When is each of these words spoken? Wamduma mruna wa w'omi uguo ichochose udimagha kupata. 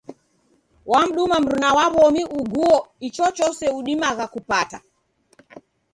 Wamduma 0.91 1.35
mruna 1.43 1.69
wa 1.77 1.85
w'omi 1.95 2.23
uguo 2.39 2.75
ichochose 3.07 3.65
udimagha 3.79 4.25
kupata. 4.33 4.77